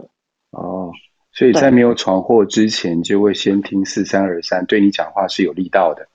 [0.51, 0.91] 哦，
[1.33, 6.07] 所以在没有闯祸之前，就会先听四三二三，对你讲话是有力道的。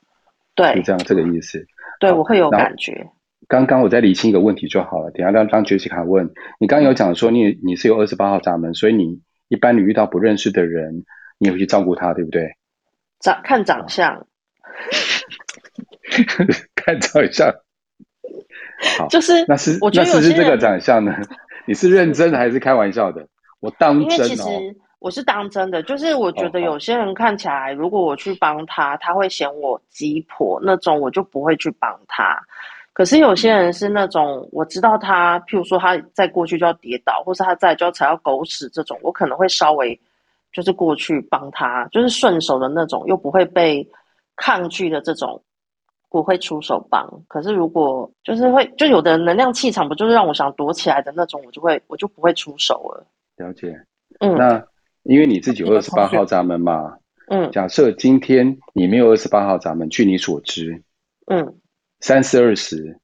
[0.55, 1.67] 对，是这样这个意思。
[1.99, 3.07] 对，我会有感觉。
[3.49, 6.67] 刚刚我再理清一个问题就好了，等下让让杰西卡问你。
[6.67, 11.05] 刚刚有讲说你你是有二十八号闸门，所以你一般你遇到不认识的人。
[11.39, 12.57] 你会去照顾他，对不对？
[13.21, 14.27] 长 看长相，
[16.75, 17.51] 看长相，
[18.99, 21.15] 好，就是那是我觉得那是这个长相呢？
[21.67, 23.27] 你是认真的还是开玩笑的？
[23.61, 24.13] 我当真哦。
[24.13, 32.39] 因为其实我是当真的，就是我觉得有些人看起来，如果我去帮他，他会嫌我鸡婆那种，我就不会去帮他。
[32.93, 39.99] 可是有些人是那种，我知道他，譬如说他在过去就要跌倒，或是他在就要踩到狗屎这种，我可能会稍微。
[40.55, 43.87] 就是过去帮他，就是顺手的那种，又不会被
[44.37, 45.43] 抗拒的这种，
[46.11, 47.05] 我会出手帮。
[47.27, 53.05] 可是如果就是会，就有的能量气场，不就是让我想躲起来的那种，我就会，我就不会出手了。
[53.37, 53.77] 了解，
[54.21, 54.65] 嗯，那
[55.03, 60.85] 因为你自己有二十八号闸门嘛，嗯，假设今天你没有二十八号闸门，据你所知，
[61.27, 61.57] 嗯，
[61.99, 63.01] 三十二十，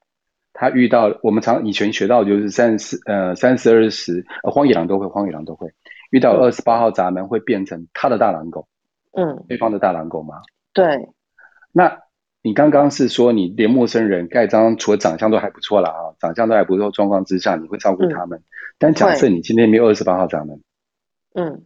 [0.53, 5.69] 他遇到我们常以前学到就是三十呃三十二十，呃荒野狼都会，荒野狼都会。
[6.11, 8.67] 遇到二十八号闸门会变成他的大狼狗，
[9.13, 10.35] 嗯，对方的大狼狗吗？
[10.73, 11.09] 对。
[11.71, 11.99] 那
[12.43, 18.37] 你刚刚是说你连陌生人盖章，除了长相都还不错了啊，长相都还不错状况之下，你会照顾他们。
[18.37, 18.43] 嗯、
[18.77, 20.61] 但假设你今天没有二十八号闸门，
[21.33, 21.63] 嗯，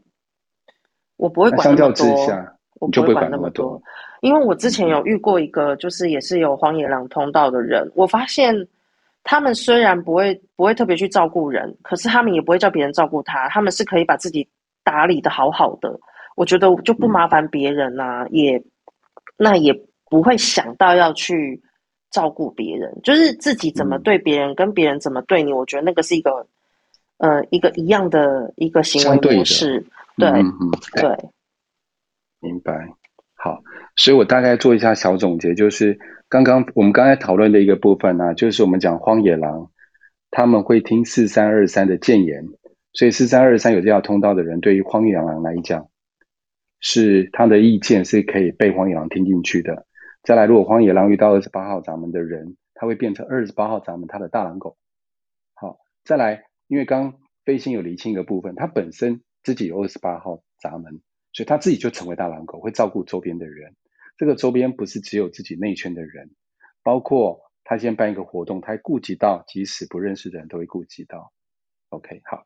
[1.18, 1.78] 我不会管那么多。
[1.78, 3.82] 相较之下，我就不会管那么多，
[4.22, 8.68] 因为我之前有遇过一个，就是也是有荒野狼通道的人，我发现。
[9.28, 14.48] 他们虽然不会不会特别去照顾人，可是他们也不会叫别人照顾他，他们是可以把自己
[14.84, 16.00] 打理的好好的。
[16.36, 18.64] 我觉得就不麻烦别人啊，嗯、也
[19.36, 19.74] 那也
[20.12, 21.60] 不会想到要去
[22.12, 26.46] 照顾别人，就是自己怎么对别人，嗯、跟别人怎么对你，我觉得那个是一个
[27.18, 29.84] 呃一个一样的一个行为模式。
[30.18, 30.72] 对，嗯嗯，
[31.02, 31.30] 对，
[32.42, 32.88] 明白。
[33.34, 33.60] 好，
[33.96, 36.00] 所以我大概做一下小总结，就是。
[36.28, 39.72] 刚刚我们刚才讨论的一个部分呢、啊，就是我们讲荒野狼，
[40.32, 42.48] 他们会听四三二三的谏言，
[42.94, 45.90] 所以四三二三有这条通道的人，对于荒野狼来讲，
[46.80, 49.86] 是他的意见是可以被荒野狼听进去的。
[50.24, 54.78] 再来，如果荒野狼遇到二十八号闸门的人，他会变成二十八号闸门他的大狼狗。
[55.54, 57.14] 好，再来，因为刚
[57.46, 61.02] 飞星有厘清一个部分，他本身自己有二十八号闸门，
[61.32, 63.76] 所以他自己就成为大狼狗，会照顾周边的人。
[64.18, 66.32] 这个周边不是只有自己内圈的人，
[66.84, 71.32] 包括他先办一个活动，他还顾及到即使不认识的人都会顾及到。
[71.90, 72.46] OK，好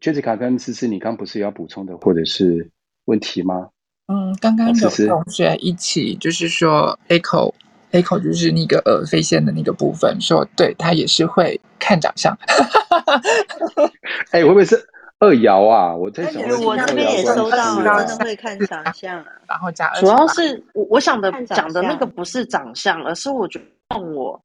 [0.00, 2.70] ，Jessica 跟思思，你刚不是要补充的或者是
[3.04, 3.70] 问题吗？
[4.06, 7.54] 嗯，刚刚有同学一起就是说，Echo
[7.92, 12.36] Echo 就是那个呃飞线的那个部分，说对他也是会看长相。
[14.32, 14.76] 哎、欸，会不会是
[15.18, 15.94] 二爻啊？
[15.94, 19.26] 我在想，我这边也收到，真的会看长相啊。
[19.48, 24.40] 然后加，主要是我我想的讲的那个不是长相，而是我觉得我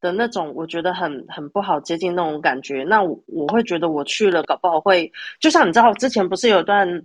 [0.00, 2.84] 的那种，我觉得很很不好接近那种感觉。
[2.84, 7.02] 那我我会觉得我去了，搞不好会就像你知道，之前不是有段。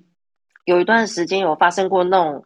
[0.66, 2.44] 有一段时间有发生过那种，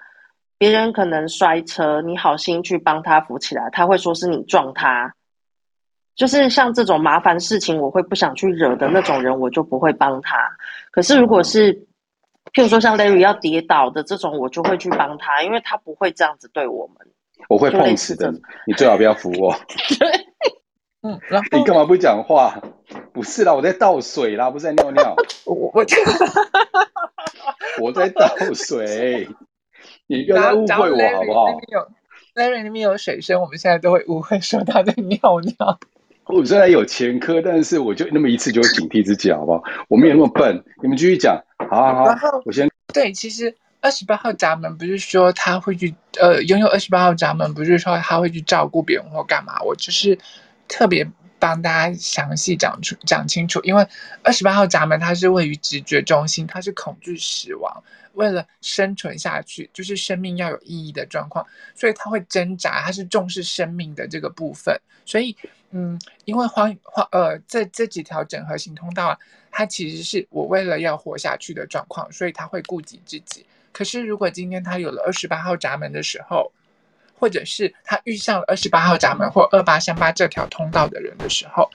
[0.57, 5.13] 别人可能摔车，你好心去帮他扶起来，他会说是你撞他，
[6.15, 10.37] 就是像这种麻烦事情，我会不想去惹的那种人，我就不会帮他。
[10.91, 11.73] 可是如果是，
[12.53, 16.95] 譬如说像 Larry 要跌倒的这种，我就会去帮他，因为他不会这样子对我们。
[17.49, 18.31] 我会碰瓷的，
[18.65, 19.53] 你最好不要扶我。
[19.99, 20.07] 对，
[21.03, 22.59] 嗯，然后你干嘛不讲话？
[23.13, 25.15] 不是啦，我在倒水啦，不是在尿尿。
[25.45, 25.85] 我 我。
[27.81, 29.27] 我在倒水，
[30.07, 31.47] 你不要误会我好不好
[32.33, 35.79] ？Larry 那边有水声，我们现在都会误会说他在尿尿。
[36.25, 39.63] 我虽然有前科，但是我就那么一次就会警惕自己，好不好？
[39.87, 41.39] 我没有那么笨，你们继续讲。
[41.69, 50.17] 好好好，我先对，其实二十八号闸门不是说他会去呃拥有二十八号闸门，不是说他会去照顾别人或干嘛，我就是
[50.67, 51.07] 特别。
[51.37, 53.85] 帮大家详细讲出讲清楚，因为
[54.23, 61.45] 二十八号闸门它是位于直觉中心，它是恐惧死亡，为了生存下去，就是生命要有意义的状况，
[61.75, 64.79] 所以他会挣扎，他是重视生命的这个部分。
[65.05, 65.35] 所以，
[65.77, 69.19] 嗯，因为荒荒呃这这几条整合型通道啊，
[69.51, 73.45] 它其实是我为了要活下去的状况，所以他会顾及自己。
[73.73, 76.49] 可是如果今天他有了二十八号闸门的时候，
[77.19, 81.69] 或者是他遇上了二十八号闸门或二八三八这条通道的人的时候，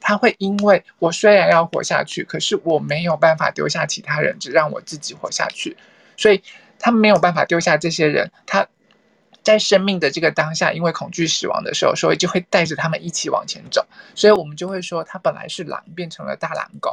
[0.00, 5.76] 他会因为我虽然要活下去，可是我没有办法丢下其他人，只让我自己活下去，
[6.16, 6.42] 所以
[6.78, 8.30] 他没有办法丢下这些人。
[8.46, 8.66] 他
[9.42, 13.86] 在生命的这个当下，因为恐惧死亡的时候，所以就会带着他们一起往前走。
[14.14, 16.90] 所以我们就会说，它本来是狼，变成了大狼狗。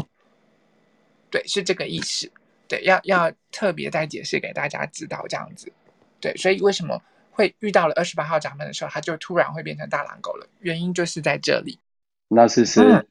[1.29, 2.31] 对，是这个意思。
[2.67, 5.71] 对，要要特别再解释给大家知道这样子。
[6.19, 7.01] 对，所以为什么？
[7.31, 10.45] 会遇到了二十八号闸门的时候，他就突然会变成大狼狗了。
[10.59, 11.79] 原因就是在这里。
[12.27, 13.07] 那是是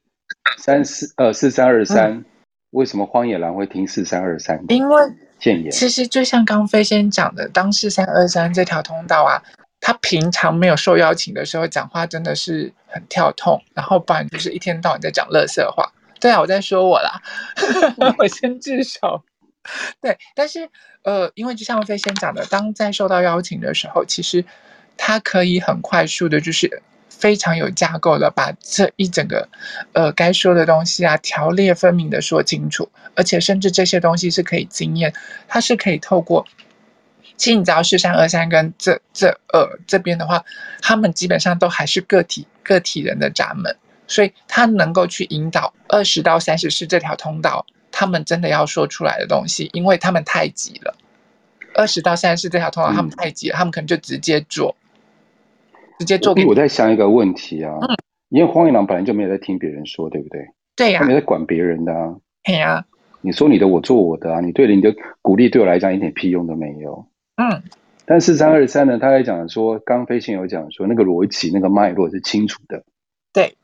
[0.55, 2.23] 三四呃四三二三，
[2.69, 4.63] 为什么荒野狼会听四三二三？
[4.69, 5.03] 因为
[5.71, 9.41] 其实就像刚飞仙讲的，当四三二三这条通道啊，
[9.79, 15.91] 他平常没有受邀请的时候，讲话真的是很跳痛，然后不然就是一天到晚在讲垃圾话。
[16.19, 17.21] 对啊，我在说我啦，
[18.17, 19.23] 我先自首。
[20.01, 20.69] 对，但是
[21.03, 24.43] 呃，因为就像飞仙讲的，当在受到邀请的时候，其实
[24.97, 26.81] 他可以很快速的，就是
[27.19, 29.49] 非常有架构的把这一整个
[29.93, 35.13] 呃该说的东西啊条列分明的说清楚，而且甚至这些东西是可以经验，
[35.47, 36.47] 它是可以透过，
[37.35, 40.43] 其实你知道四三二三跟这这呃这边的话，
[40.81, 43.75] 他们基本上都还是个体个体人的闸门，
[44.07, 47.65] 所以他能够去引导二十到三十四这条通道。
[47.91, 50.95] 他们真的要说出来的东西，因为他们太急了。
[51.73, 54.75] 二十到三十四这条通道，他们太急了，嗯、他们可能就直接做，
[55.99, 56.45] 直接做给。
[56.45, 57.95] 我在想一个问题啊，嗯、
[58.29, 60.47] 因为荒野狼本来就没有在听别人说，对不对？
[60.75, 62.15] 对呀、啊，他没在管别人的啊。
[62.43, 62.85] 对呀、啊，
[63.21, 64.39] 你说你的，我做我的啊。
[64.39, 67.05] 你对你的鼓励对我来讲一点屁用都没有。
[67.35, 67.61] 嗯。
[68.05, 68.97] 但四三二三呢？
[68.97, 72.83] 他在讲说，刚飞行有讲说，那个逻辑、那个脉络是清楚的。
[73.31, 73.55] 对。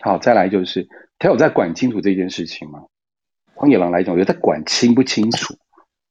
[0.00, 0.88] 好，再来就是
[1.18, 2.86] 他有在管清楚这件事情吗？
[3.54, 5.54] 荒野狼来讲，我觉得他管清不清楚，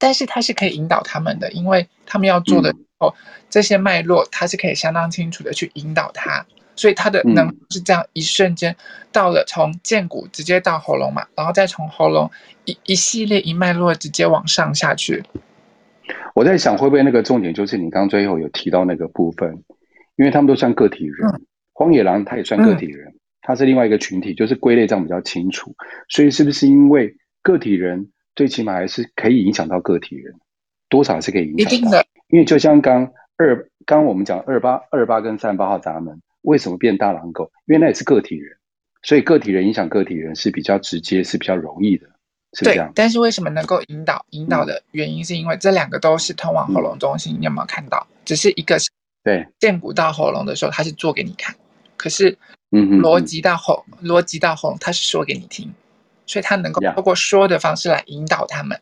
[0.02, 3.14] 但是他是可以引导他们的，因为他们要做的哦，嗯、
[3.52, 6.44] 这些脉络他是可以相当清楚的去引导他，
[6.76, 8.76] 所以他的能是这样一瞬间
[9.12, 12.32] 到了从荐骨直接到喉咙嘛，然后再从喉咙
[12.66, 15.24] 一一系列一脉络直接往上下去。
[16.34, 19.64] 我在想会不会那个重点就是你刚最后有提到那个部分，
[20.16, 21.42] 因为他们都算个体人，嗯、
[21.74, 25.76] 荒野狼他也算个体人，他、嗯、是另外一个群体，就是归类这样比较清楚，
[26.10, 27.16] 所以是不是因为？
[27.44, 28.12] 个体人
[28.42, 30.34] 最起码还是可以影响到个体人，
[30.90, 37.52] 多少是可以影响的，因为就像刚二刚我们讲二八二八跟三八号闸门为什么变大狼狗？
[37.68, 38.58] 因为那也是个体人，
[39.04, 42.08] 所以个体人影响个体人是比较直接，是比较容易的，
[42.54, 42.88] 是这样。
[42.88, 44.26] 对，但是为什么能够引导？
[44.32, 48.08] 引导的原因是因为这两个都是通往喉咙中心，嗯、你有没有看到？
[48.26, 48.90] 只是一个是
[49.24, 51.56] 对剑骨到喉咙的时候，它是做给你看，
[51.96, 52.36] 可是
[52.72, 55.72] 嗯，逻辑到喉逻辑到喉咙，它是说给你听，
[56.32, 58.80] 所以他能够透过说的方式来引导他们。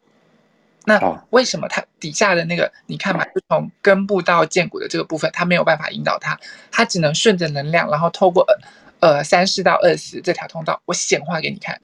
[0.85, 6.39] 那为什么他底下的那个你看嘛，就从根部到剑骨的这个部分，他没有办法引导他，
[6.71, 8.45] 他只能顺着能量，然后透过
[8.99, 11.81] 呃三十到二十这条通道，我显化给你看。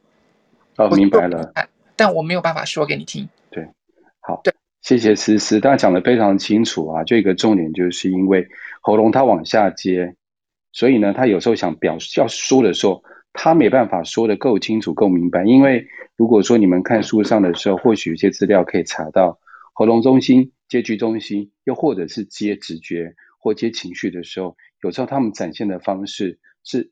[0.78, 1.52] 哦，明白了。
[1.96, 3.28] 但我没有办法说给你听。
[3.50, 3.68] 对，
[4.22, 4.54] 好，对，
[4.84, 7.04] 谢谢思思，大家讲的非常清楚啊。
[7.04, 8.48] 就一个重点就是因为
[8.82, 10.16] 喉咙它往下接，
[10.72, 13.04] 所以呢，他有时候想表要说的时候，
[13.36, 15.44] 他没办法说得够清楚、够明白。
[15.44, 19.40] 因为如果说你们看书上的时候，或许有些资料可以查到
[19.74, 26.92] 喉咙中心接局中心，又或者是接直觉或接情绪的时候，有时候他们展现的方式是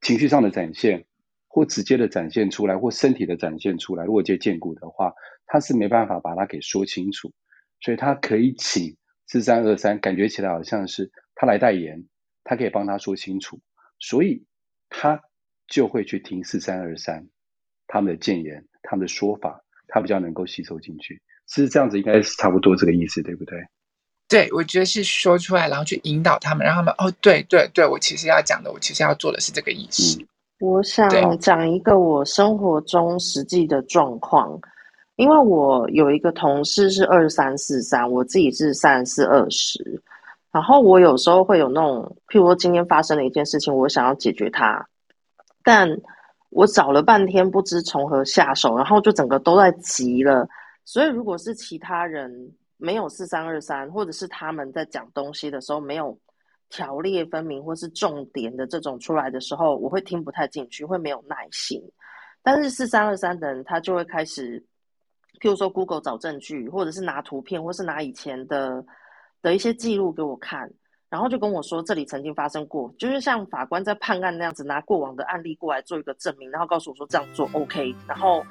[0.00, 1.04] 情绪上的展现。
[1.48, 4.04] 或直接的展现出来，或身体的展现出来。
[4.04, 5.14] 如果接荐骨的话，
[5.46, 7.32] 他是没办法把它给说清楚，
[7.80, 8.94] 所以他可以请
[9.26, 12.04] 四三二三，感觉起来好像是他来代言，
[12.44, 13.58] 他可以帮他说清楚，
[13.98, 14.44] 所以
[14.90, 15.22] 他
[15.68, 17.26] 就会去听四三二三
[17.86, 21.20] 他们的谏言，他们的说法，他比较能够吸收进去。
[21.48, 23.58] 是这样子，应该是差不多这个意思，对不对？
[24.28, 30.20] 对，我觉得是说出来，然后去引导他们，让他们哦，对对对，我其实要讲的，我其实要做的是这个意思。
[30.20, 30.26] 嗯
[30.58, 34.58] 我想讲一个我生活中实际的状况，
[35.16, 40.00] 因为我有一个同事是二三四三，我自己是三四二十，
[40.50, 44.82] 然后我有时候会有那种，譬如说今天发生了一件事情，我想要解决它，
[45.66, 45.88] 但
[46.50, 50.48] 我找了半天不知从何下手，然后就整个都在急了，
[50.84, 52.30] 所以如果是其他人
[52.76, 56.16] 没有四三二三，或者是他们在讲东西的时候没有。
[56.68, 61.80] 条列分明或是重点的这种出来的时候，我会听不太进去，会没有耐心。
[62.42, 64.60] 但是四三二三的人，他就会开始，
[65.40, 68.84] 譬如说 Google 找证据，或者是拿图片，或是拿以前的
[69.42, 70.68] 的一些记录给我看，
[71.08, 78.44] 然后就跟我说这里曾经发生过，就是像法官在判案那样子，拿过往的案例过来做一个证明，然后告诉我说这样做 OK，然后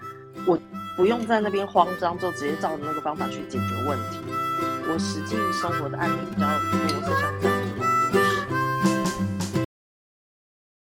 [0.47, 0.57] 我
[0.95, 4.19] 不用在那边慌张，就直接照着那个方法去解决问题。
[4.87, 7.54] 我实际生活的案例比较多，是像这样。